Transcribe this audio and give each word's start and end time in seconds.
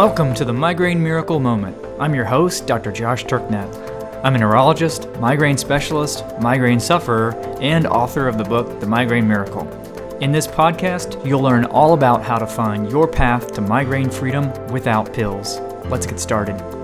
Welcome 0.00 0.32
to 0.36 0.46
the 0.46 0.52
Migraine 0.54 1.02
Miracle 1.02 1.38
Moment. 1.38 1.76
I'm 1.98 2.14
your 2.14 2.24
host, 2.24 2.66
Dr. 2.66 2.90
Josh 2.90 3.24
Turknett. 3.24 3.68
I'm 4.24 4.34
a 4.34 4.38
neurologist, 4.38 5.06
migraine 5.16 5.58
specialist, 5.58 6.24
migraine 6.40 6.80
sufferer, 6.80 7.34
and 7.60 7.86
author 7.86 8.26
of 8.26 8.38
the 8.38 8.44
book, 8.44 8.80
The 8.80 8.86
Migraine 8.86 9.28
Miracle. 9.28 9.68
In 10.22 10.32
this 10.32 10.46
podcast, 10.46 11.22
you'll 11.26 11.42
learn 11.42 11.66
all 11.66 11.92
about 11.92 12.22
how 12.22 12.38
to 12.38 12.46
find 12.46 12.90
your 12.90 13.06
path 13.06 13.52
to 13.52 13.60
migraine 13.60 14.08
freedom 14.08 14.50
without 14.68 15.12
pills. 15.12 15.58
Let's 15.90 16.06
get 16.06 16.18
started. 16.18 16.79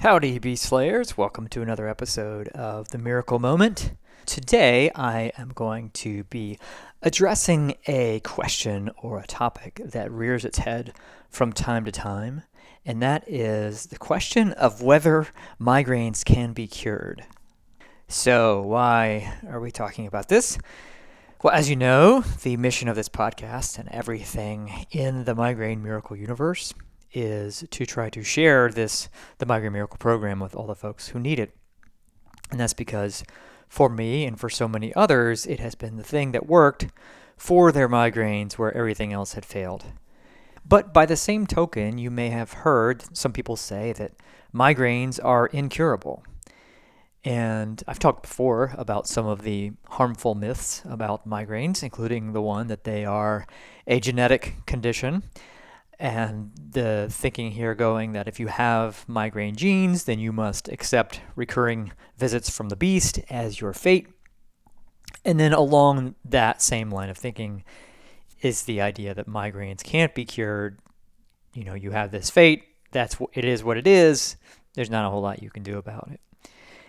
Howdy, 0.00 0.38
Beast 0.38 0.62
Slayers. 0.62 1.18
Welcome 1.18 1.48
to 1.48 1.60
another 1.60 1.88
episode 1.88 2.46
of 2.50 2.86
The 2.90 2.98
Miracle 2.98 3.40
Moment. 3.40 3.94
Today, 4.26 4.92
I 4.94 5.32
am 5.36 5.48
going 5.48 5.90
to 5.94 6.22
be 6.22 6.56
addressing 7.02 7.74
a 7.88 8.20
question 8.20 8.90
or 9.02 9.18
a 9.18 9.26
topic 9.26 9.80
that 9.84 10.12
rears 10.12 10.44
its 10.44 10.58
head 10.58 10.92
from 11.28 11.52
time 11.52 11.84
to 11.84 11.90
time, 11.90 12.44
and 12.86 13.02
that 13.02 13.24
is 13.26 13.86
the 13.86 13.98
question 13.98 14.52
of 14.52 14.82
whether 14.82 15.26
migraines 15.60 16.24
can 16.24 16.52
be 16.52 16.68
cured. 16.68 17.24
So, 18.06 18.62
why 18.62 19.34
are 19.48 19.58
we 19.58 19.72
talking 19.72 20.06
about 20.06 20.28
this? 20.28 20.58
Well, 21.42 21.52
as 21.52 21.68
you 21.68 21.74
know, 21.74 22.20
the 22.44 22.56
mission 22.56 22.86
of 22.86 22.94
this 22.94 23.08
podcast 23.08 23.80
and 23.80 23.88
everything 23.88 24.86
in 24.92 25.24
the 25.24 25.34
Migraine 25.34 25.82
Miracle 25.82 26.14
universe 26.14 26.72
is 27.12 27.64
to 27.70 27.86
try 27.86 28.10
to 28.10 28.22
share 28.22 28.70
this, 28.70 29.08
the 29.38 29.46
Migraine 29.46 29.72
Miracle 29.72 29.98
program, 29.98 30.40
with 30.40 30.54
all 30.54 30.66
the 30.66 30.74
folks 30.74 31.08
who 31.08 31.18
need 31.18 31.38
it. 31.38 31.54
And 32.50 32.60
that's 32.60 32.74
because 32.74 33.24
for 33.68 33.88
me 33.88 34.24
and 34.24 34.38
for 34.38 34.48
so 34.48 34.68
many 34.68 34.94
others, 34.94 35.46
it 35.46 35.60
has 35.60 35.74
been 35.74 35.96
the 35.96 36.02
thing 36.02 36.32
that 36.32 36.46
worked 36.46 36.86
for 37.36 37.70
their 37.70 37.88
migraines 37.88 38.54
where 38.54 38.76
everything 38.76 39.12
else 39.12 39.34
had 39.34 39.44
failed. 39.44 39.84
But 40.66 40.92
by 40.92 41.06
the 41.06 41.16
same 41.16 41.46
token, 41.46 41.98
you 41.98 42.10
may 42.10 42.28
have 42.30 42.52
heard 42.52 43.16
some 43.16 43.32
people 43.32 43.56
say 43.56 43.92
that 43.94 44.12
migraines 44.54 45.18
are 45.24 45.46
incurable. 45.46 46.22
And 47.24 47.82
I've 47.86 47.98
talked 47.98 48.22
before 48.22 48.74
about 48.76 49.06
some 49.06 49.26
of 49.26 49.42
the 49.42 49.72
harmful 49.88 50.34
myths 50.34 50.82
about 50.84 51.28
migraines, 51.28 51.82
including 51.82 52.32
the 52.32 52.42
one 52.42 52.68
that 52.68 52.84
they 52.84 53.04
are 53.04 53.46
a 53.86 54.00
genetic 54.00 54.54
condition 54.66 55.22
and 55.98 56.52
the 56.56 57.08
thinking 57.10 57.50
here 57.52 57.74
going 57.74 58.12
that 58.12 58.28
if 58.28 58.38
you 58.38 58.46
have 58.46 59.04
migraine 59.08 59.56
genes, 59.56 60.04
then 60.04 60.18
you 60.18 60.32
must 60.32 60.68
accept 60.68 61.20
recurring 61.34 61.92
visits 62.16 62.48
from 62.50 62.68
the 62.68 62.76
beast 62.76 63.20
as 63.28 63.60
your 63.60 63.72
fate. 63.72 64.08
And 65.24 65.40
then 65.40 65.52
along 65.52 66.14
that 66.24 66.62
same 66.62 66.90
line 66.90 67.10
of 67.10 67.18
thinking 67.18 67.64
is 68.40 68.62
the 68.62 68.80
idea 68.80 69.14
that 69.14 69.26
migraines 69.26 69.82
can't 69.82 70.14
be 70.14 70.24
cured. 70.24 70.78
You 71.54 71.64
know, 71.64 71.74
you 71.74 71.90
have 71.90 72.12
this 72.12 72.30
fate, 72.30 72.64
that's 72.92 73.16
it 73.32 73.44
is 73.44 73.64
what 73.64 73.76
it 73.76 73.86
is. 73.86 74.36
There's 74.74 74.90
not 74.90 75.04
a 75.04 75.10
whole 75.10 75.20
lot 75.20 75.42
you 75.42 75.50
can 75.50 75.64
do 75.64 75.78
about 75.78 76.10
it. 76.12 76.20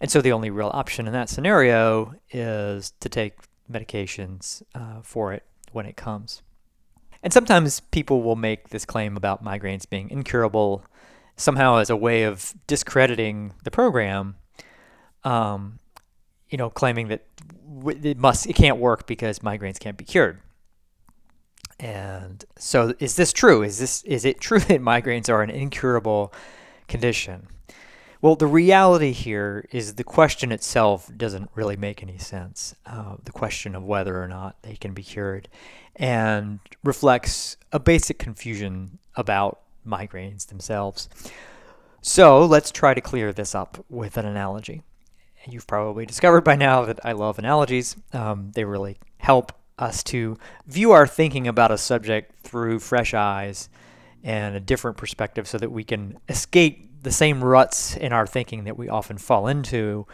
And 0.00 0.10
so 0.10 0.20
the 0.20 0.32
only 0.32 0.50
real 0.50 0.70
option 0.72 1.06
in 1.06 1.12
that 1.14 1.28
scenario 1.28 2.14
is 2.30 2.92
to 3.00 3.08
take 3.08 3.34
medications 3.70 4.62
uh, 4.74 5.00
for 5.02 5.32
it 5.32 5.44
when 5.72 5.86
it 5.86 5.96
comes. 5.96 6.42
And 7.22 7.32
sometimes 7.32 7.80
people 7.80 8.22
will 8.22 8.36
make 8.36 8.70
this 8.70 8.84
claim 8.84 9.16
about 9.16 9.44
migraines 9.44 9.88
being 9.88 10.10
incurable 10.10 10.84
somehow 11.36 11.76
as 11.76 11.90
a 11.90 11.96
way 11.96 12.24
of 12.24 12.54
discrediting 12.66 13.52
the 13.64 13.70
program, 13.70 14.36
um, 15.24 15.78
you 16.48 16.58
know, 16.58 16.70
claiming 16.70 17.08
that 17.08 17.26
it 17.86 18.18
must, 18.18 18.46
it 18.46 18.54
can't 18.54 18.78
work 18.78 19.06
because 19.06 19.40
migraines 19.40 19.78
can't 19.78 19.96
be 19.96 20.04
cured. 20.04 20.40
And 21.78 22.44
so, 22.58 22.94
is 22.98 23.16
this 23.16 23.32
true? 23.32 23.62
Is 23.62 23.78
this 23.78 24.02
is 24.02 24.26
it 24.26 24.38
true 24.38 24.58
that 24.60 24.80
migraines 24.80 25.30
are 25.30 25.42
an 25.42 25.50
incurable 25.50 26.32
condition? 26.88 27.48
Well, 28.22 28.36
the 28.36 28.46
reality 28.46 29.12
here 29.12 29.66
is 29.70 29.94
the 29.94 30.04
question 30.04 30.52
itself 30.52 31.10
doesn't 31.16 31.50
really 31.54 31.76
make 31.76 32.02
any 32.02 32.18
sense. 32.18 32.74
Uh, 32.84 33.16
the 33.24 33.32
question 33.32 33.74
of 33.74 33.82
whether 33.82 34.22
or 34.22 34.28
not 34.28 34.62
they 34.62 34.76
can 34.76 34.92
be 34.92 35.02
cured 35.02 35.48
and 35.96 36.60
reflects 36.84 37.56
a 37.72 37.78
basic 37.78 38.18
confusion 38.18 38.98
about 39.16 39.60
migraines 39.86 40.48
themselves. 40.48 41.08
So 42.02 42.44
let's 42.44 42.70
try 42.70 42.92
to 42.92 43.00
clear 43.00 43.32
this 43.32 43.54
up 43.54 43.84
with 43.88 44.18
an 44.18 44.26
analogy. 44.26 44.82
You've 45.48 45.66
probably 45.66 46.04
discovered 46.04 46.42
by 46.42 46.56
now 46.56 46.84
that 46.84 47.00
I 47.02 47.12
love 47.12 47.38
analogies. 47.38 47.96
Um, 48.12 48.52
they 48.54 48.64
really 48.64 48.98
help 49.16 49.52
us 49.78 50.02
to 50.04 50.36
view 50.66 50.92
our 50.92 51.06
thinking 51.06 51.48
about 51.48 51.70
a 51.70 51.78
subject 51.78 52.34
through 52.42 52.80
fresh 52.80 53.14
eyes 53.14 53.70
and 54.22 54.54
a 54.54 54.60
different 54.60 54.98
perspective 54.98 55.48
so 55.48 55.56
that 55.56 55.72
we 55.72 55.84
can 55.84 56.18
escape 56.28 56.89
the 57.02 57.10
same 57.10 57.42
ruts 57.42 57.96
in 57.96 58.12
our 58.12 58.26
thinking 58.26 58.64
that 58.64 58.76
we 58.76 58.88
often 58.88 59.18
fall 59.18 59.46
into 59.46 60.06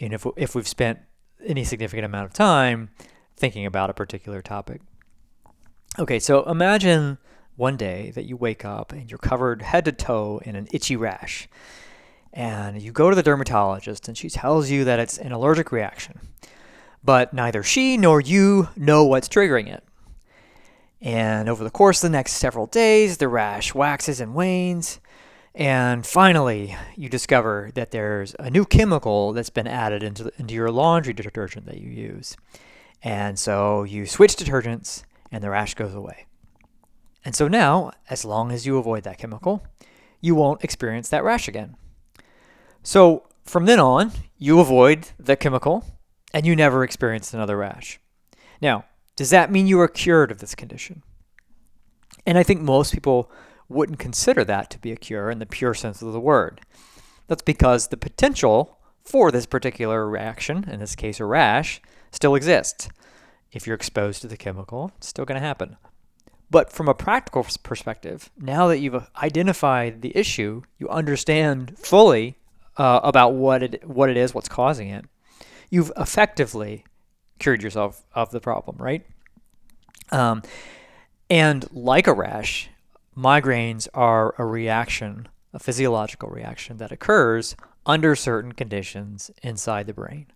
and 0.00 0.12
if, 0.12 0.26
if 0.36 0.54
we've 0.54 0.68
spent 0.68 0.98
any 1.44 1.64
significant 1.64 2.04
amount 2.04 2.26
of 2.26 2.32
time 2.32 2.90
thinking 3.36 3.66
about 3.66 3.90
a 3.90 3.94
particular 3.94 4.42
topic. 4.42 4.80
Okay, 5.98 6.18
so 6.18 6.42
imagine 6.44 7.18
one 7.56 7.76
day 7.76 8.10
that 8.14 8.24
you 8.24 8.36
wake 8.36 8.64
up 8.64 8.92
and 8.92 9.10
you're 9.10 9.18
covered 9.18 9.62
head 9.62 9.84
to 9.84 9.92
toe 9.92 10.40
in 10.44 10.56
an 10.56 10.68
itchy 10.72 10.96
rash. 10.96 11.48
And 12.32 12.80
you 12.80 12.92
go 12.92 13.10
to 13.10 13.16
the 13.16 13.22
dermatologist 13.22 14.08
and 14.08 14.16
she 14.16 14.30
tells 14.30 14.70
you 14.70 14.84
that 14.84 14.98
it's 14.98 15.18
an 15.18 15.32
allergic 15.32 15.70
reaction. 15.70 16.18
But 17.04 17.34
neither 17.34 17.62
she 17.62 17.96
nor 17.96 18.20
you 18.20 18.68
know 18.74 19.04
what's 19.04 19.28
triggering 19.28 19.68
it. 19.68 19.84
And 21.00 21.48
over 21.48 21.62
the 21.62 21.70
course 21.70 21.98
of 21.98 22.10
the 22.10 22.16
next 22.16 22.34
several 22.34 22.66
days, 22.66 23.18
the 23.18 23.28
rash 23.28 23.74
waxes 23.74 24.20
and 24.20 24.34
wanes. 24.34 25.00
And 25.54 26.06
finally, 26.06 26.76
you 26.96 27.08
discover 27.08 27.70
that 27.74 27.90
there's 27.90 28.34
a 28.38 28.50
new 28.50 28.64
chemical 28.64 29.32
that's 29.32 29.50
been 29.50 29.66
added 29.66 30.02
into, 30.02 30.24
the, 30.24 30.32
into 30.38 30.54
your 30.54 30.70
laundry 30.70 31.12
detergent 31.12 31.66
that 31.66 31.78
you 31.78 31.90
use. 31.90 32.36
And 33.02 33.38
so 33.38 33.82
you 33.82 34.06
switch 34.06 34.36
detergents 34.36 35.02
and 35.30 35.44
the 35.44 35.50
rash 35.50 35.74
goes 35.74 35.94
away. 35.94 36.26
And 37.24 37.34
so 37.34 37.48
now, 37.48 37.92
as 38.08 38.24
long 38.24 38.50
as 38.50 38.66
you 38.66 38.78
avoid 38.78 39.04
that 39.04 39.18
chemical, 39.18 39.64
you 40.20 40.34
won't 40.34 40.64
experience 40.64 41.08
that 41.10 41.24
rash 41.24 41.48
again. 41.48 41.76
So 42.82 43.24
from 43.44 43.66
then 43.66 43.78
on, 43.78 44.12
you 44.38 44.58
avoid 44.58 45.08
the 45.18 45.36
chemical 45.36 45.84
and 46.32 46.46
you 46.46 46.56
never 46.56 46.82
experience 46.82 47.34
another 47.34 47.56
rash. 47.56 48.00
Now, 48.60 48.86
does 49.16 49.30
that 49.30 49.52
mean 49.52 49.66
you 49.66 49.80
are 49.80 49.88
cured 49.88 50.30
of 50.30 50.38
this 50.38 50.54
condition? 50.54 51.02
And 52.24 52.38
I 52.38 52.42
think 52.42 52.60
most 52.60 52.94
people 52.94 53.30
wouldn't 53.72 53.98
consider 53.98 54.44
that 54.44 54.70
to 54.70 54.78
be 54.78 54.92
a 54.92 54.96
cure 54.96 55.30
in 55.30 55.38
the 55.38 55.46
pure 55.46 55.74
sense 55.74 56.02
of 56.02 56.12
the 56.12 56.20
word. 56.20 56.60
That's 57.28 57.42
because 57.42 57.88
the 57.88 57.96
potential 57.96 58.78
for 59.02 59.30
this 59.30 59.46
particular 59.46 60.08
reaction, 60.08 60.68
in 60.68 60.80
this 60.80 60.94
case 60.94 61.20
a 61.20 61.24
rash, 61.24 61.80
still 62.10 62.34
exists 62.34 62.88
if 63.52 63.66
you're 63.66 63.76
exposed 63.76 64.22
to 64.22 64.28
the 64.28 64.36
chemical, 64.36 64.92
it's 64.96 65.08
still 65.08 65.24
going 65.24 65.40
to 65.40 65.46
happen. 65.46 65.76
But 66.50 66.72
from 66.72 66.88
a 66.88 66.94
practical 66.94 67.46
perspective, 67.62 68.30
now 68.38 68.66
that 68.68 68.78
you've 68.78 69.08
identified 69.16 70.02
the 70.02 70.16
issue, 70.16 70.62
you 70.78 70.88
understand 70.88 71.78
fully 71.78 72.36
uh, 72.76 73.00
about 73.02 73.34
what 73.34 73.62
it 73.62 73.88
what 73.88 74.10
it 74.10 74.16
is, 74.16 74.34
what's 74.34 74.48
causing 74.48 74.88
it. 74.88 75.04
You've 75.70 75.92
effectively 75.96 76.84
cured 77.38 77.62
yourself 77.62 78.04
of 78.14 78.30
the 78.30 78.40
problem, 78.40 78.76
right? 78.78 79.06
Um, 80.10 80.42
and 81.30 81.66
like 81.72 82.06
a 82.06 82.12
rash, 82.12 82.68
migraines 83.16 83.88
are 83.94 84.34
a 84.38 84.44
reaction, 84.44 85.28
a 85.52 85.58
physiological 85.58 86.28
reaction 86.28 86.78
that 86.78 86.92
occurs 86.92 87.56
under 87.84 88.14
certain 88.14 88.52
conditions 88.52 89.30
inside 89.42 89.86
the 89.86 89.94
brain. 89.94 90.26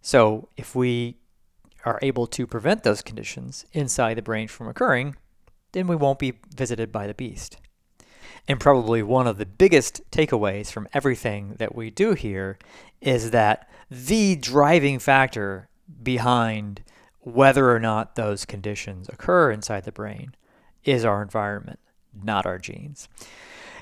So 0.00 0.48
if 0.56 0.74
we 0.74 1.16
are 1.84 1.98
able 2.02 2.26
to 2.28 2.46
prevent 2.46 2.82
those 2.82 3.02
conditions 3.02 3.64
inside 3.72 4.14
the 4.14 4.22
brain 4.22 4.48
from 4.48 4.68
occurring, 4.68 5.16
then 5.72 5.86
we 5.86 5.96
won't 5.96 6.18
be 6.18 6.38
visited 6.54 6.90
by 6.92 7.06
the 7.06 7.14
beast. 7.14 7.56
And 8.48 8.58
probably 8.58 9.02
one 9.02 9.26
of 9.26 9.38
the 9.38 9.46
biggest 9.46 10.08
takeaways 10.10 10.70
from 10.72 10.88
everything 10.92 11.54
that 11.58 11.74
we 11.74 11.90
do 11.90 12.14
here 12.14 12.58
is 13.00 13.30
that 13.30 13.68
the 13.90 14.36
driving 14.36 14.98
factor 14.98 15.68
behind 16.02 16.82
whether 17.20 17.70
or 17.70 17.78
not 17.78 18.16
those 18.16 18.44
conditions 18.44 19.08
occur 19.08 19.50
inside 19.50 19.84
the 19.84 19.92
brain 19.92 20.34
is 20.84 21.04
our 21.04 21.22
environment, 21.22 21.78
not 22.14 22.46
our 22.46 22.58
genes. 22.58 23.08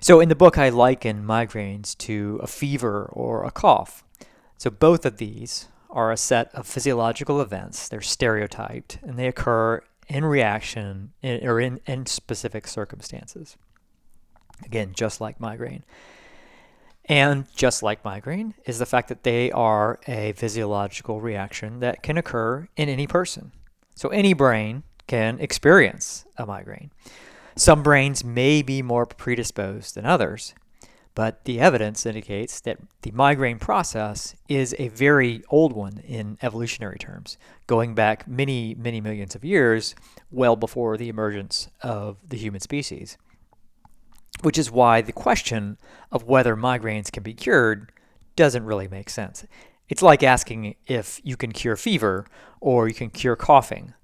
So 0.00 0.20
in 0.20 0.28
the 0.28 0.36
book, 0.36 0.58
I 0.58 0.68
liken 0.68 1.24
migraines 1.24 1.96
to 1.98 2.38
a 2.42 2.46
fever 2.46 3.08
or 3.12 3.44
a 3.44 3.50
cough. 3.50 4.04
So 4.56 4.70
both 4.70 5.04
of 5.04 5.18
these 5.18 5.68
are 5.90 6.12
a 6.12 6.16
set 6.16 6.54
of 6.54 6.66
physiological 6.66 7.40
events. 7.40 7.88
They're 7.88 8.00
stereotyped 8.00 8.98
and 9.02 9.18
they 9.18 9.26
occur 9.26 9.82
in 10.08 10.24
reaction 10.24 11.12
in, 11.22 11.46
or 11.46 11.60
in, 11.60 11.80
in 11.86 12.06
specific 12.06 12.66
circumstances. 12.66 13.56
Again, 14.64 14.92
just 14.94 15.20
like 15.20 15.40
migraine. 15.40 15.84
And 17.04 17.46
just 17.54 17.82
like 17.82 18.04
migraine 18.04 18.54
is 18.66 18.78
the 18.78 18.86
fact 18.86 19.08
that 19.08 19.22
they 19.22 19.50
are 19.52 19.98
a 20.06 20.32
physiological 20.32 21.20
reaction 21.20 21.80
that 21.80 22.02
can 22.02 22.18
occur 22.18 22.68
in 22.76 22.88
any 22.88 23.06
person. 23.06 23.52
So 23.94 24.10
any 24.10 24.34
brain 24.34 24.82
can 25.06 25.40
experience 25.40 26.26
a 26.36 26.44
migraine. 26.44 26.90
Some 27.58 27.82
brains 27.82 28.22
may 28.22 28.62
be 28.62 28.82
more 28.82 29.04
predisposed 29.04 29.96
than 29.96 30.06
others, 30.06 30.54
but 31.16 31.44
the 31.44 31.58
evidence 31.58 32.06
indicates 32.06 32.60
that 32.60 32.78
the 33.02 33.10
migraine 33.10 33.58
process 33.58 34.36
is 34.48 34.76
a 34.78 34.86
very 34.90 35.42
old 35.48 35.72
one 35.72 35.98
in 36.06 36.38
evolutionary 36.40 36.98
terms, 36.98 37.36
going 37.66 37.96
back 37.96 38.28
many, 38.28 38.76
many 38.76 39.00
millions 39.00 39.34
of 39.34 39.44
years, 39.44 39.96
well 40.30 40.54
before 40.54 40.96
the 40.96 41.08
emergence 41.08 41.68
of 41.82 42.18
the 42.28 42.36
human 42.36 42.60
species. 42.60 43.18
Which 44.42 44.56
is 44.56 44.70
why 44.70 45.00
the 45.00 45.10
question 45.10 45.78
of 46.12 46.22
whether 46.22 46.54
migraines 46.54 47.10
can 47.10 47.24
be 47.24 47.34
cured 47.34 47.90
doesn't 48.36 48.64
really 48.64 48.86
make 48.86 49.10
sense. 49.10 49.44
It's 49.88 50.00
like 50.00 50.22
asking 50.22 50.76
if 50.86 51.20
you 51.24 51.36
can 51.36 51.50
cure 51.50 51.74
fever 51.74 52.24
or 52.60 52.86
you 52.86 52.94
can 52.94 53.10
cure 53.10 53.34
coughing. 53.34 53.94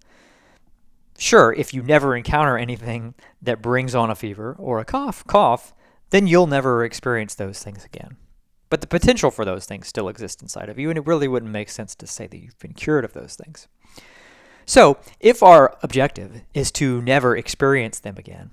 Sure, 1.18 1.52
if 1.52 1.72
you 1.72 1.82
never 1.82 2.16
encounter 2.16 2.58
anything 2.58 3.14
that 3.40 3.62
brings 3.62 3.94
on 3.94 4.10
a 4.10 4.14
fever 4.14 4.56
or 4.58 4.80
a 4.80 4.84
cough, 4.84 5.24
cough, 5.26 5.72
then 6.10 6.26
you'll 6.26 6.46
never 6.46 6.84
experience 6.84 7.34
those 7.34 7.62
things 7.62 7.84
again. 7.84 8.16
But 8.68 8.80
the 8.80 8.86
potential 8.86 9.30
for 9.30 9.44
those 9.44 9.66
things 9.66 9.86
still 9.86 10.08
exists 10.08 10.42
inside 10.42 10.68
of 10.68 10.78
you, 10.78 10.88
and 10.90 10.98
it 10.98 11.06
really 11.06 11.28
wouldn't 11.28 11.52
make 11.52 11.68
sense 11.68 11.94
to 11.96 12.06
say 12.06 12.26
that 12.26 12.38
you've 12.38 12.58
been 12.58 12.72
cured 12.72 13.04
of 13.04 13.12
those 13.12 13.36
things. 13.36 13.68
So, 14.66 14.98
if 15.20 15.42
our 15.42 15.76
objective 15.82 16.42
is 16.54 16.72
to 16.72 17.02
never 17.02 17.36
experience 17.36 18.00
them 18.00 18.16
again, 18.16 18.50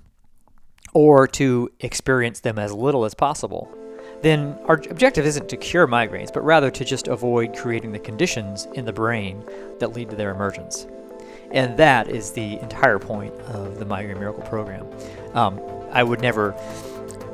or 0.94 1.26
to 1.26 1.70
experience 1.80 2.40
them 2.40 2.58
as 2.58 2.72
little 2.72 3.04
as 3.04 3.14
possible, 3.14 3.74
then 4.20 4.58
our 4.66 4.74
objective 4.90 5.26
isn't 5.26 5.48
to 5.48 5.56
cure 5.56 5.88
migraines, 5.88 6.32
but 6.32 6.44
rather 6.44 6.70
to 6.70 6.84
just 6.84 7.08
avoid 7.08 7.56
creating 7.56 7.92
the 7.92 7.98
conditions 7.98 8.68
in 8.74 8.84
the 8.84 8.92
brain 8.92 9.42
that 9.80 9.92
lead 9.94 10.10
to 10.10 10.16
their 10.16 10.30
emergence. 10.30 10.86
And 11.52 11.76
that 11.76 12.08
is 12.08 12.32
the 12.32 12.58
entire 12.60 12.98
point 12.98 13.34
of 13.42 13.78
the 13.78 13.84
Migraine 13.84 14.18
Miracle 14.18 14.42
Program. 14.44 14.86
Um, 15.34 15.60
I 15.90 16.02
would 16.02 16.20
never 16.20 16.52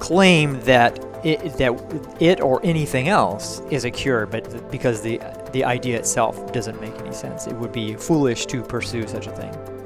claim 0.01 0.61
that 0.63 0.99
it, 1.25 1.55
that 1.55 1.73
it 2.21 2.41
or 2.41 2.61
anything 2.65 3.09
else 3.09 3.61
is 3.71 3.85
a 3.85 3.91
cure, 3.91 4.27
but 4.27 4.71
because 4.71 5.03
the 5.03 5.21
the 5.53 5.65
idea 5.65 5.99
itself 5.99 6.53
doesn't 6.53 6.79
make 6.81 6.95
any 6.99 7.13
sense, 7.13 7.47
it 7.47 7.55
would 7.55 7.73
be 7.73 7.95
foolish 7.95 8.47
to 8.47 8.63
pursue 8.63 9.07
such 9.07 9.27
a 9.27 9.33
thing. 9.33 9.78